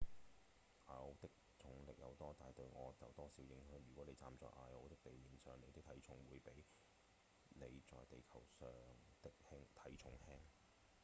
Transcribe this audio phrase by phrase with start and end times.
[0.87, 1.29] 艾奧的
[1.59, 3.79] 重力有多大對我有多少影響？
[3.87, 6.65] 如果您站在艾奧的地面上您的體重會比
[7.49, 8.67] 您在地球上
[9.21, 10.39] 的體重輕